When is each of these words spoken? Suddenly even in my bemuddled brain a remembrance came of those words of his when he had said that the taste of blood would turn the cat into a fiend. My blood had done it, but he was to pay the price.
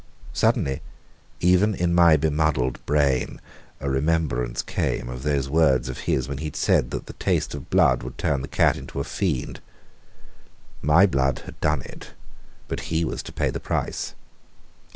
Suddenly 0.33 0.81
even 1.41 1.75
in 1.75 1.93
my 1.93 2.17
bemuddled 2.17 2.83
brain 2.87 3.39
a 3.79 3.87
remembrance 3.87 4.63
came 4.63 5.07
of 5.09 5.21
those 5.21 5.47
words 5.47 5.89
of 5.89 5.99
his 6.09 6.27
when 6.27 6.39
he 6.39 6.45
had 6.45 6.55
said 6.55 6.89
that 6.89 7.05
the 7.05 7.13
taste 7.13 7.53
of 7.53 7.69
blood 7.69 8.01
would 8.01 8.17
turn 8.17 8.41
the 8.41 8.47
cat 8.47 8.75
into 8.77 8.99
a 8.99 9.03
fiend. 9.03 9.59
My 10.81 11.05
blood 11.05 11.43
had 11.45 11.61
done 11.61 11.83
it, 11.83 12.13
but 12.67 12.79
he 12.89 13.05
was 13.05 13.21
to 13.21 13.31
pay 13.31 13.51
the 13.51 13.59
price. 13.59 14.15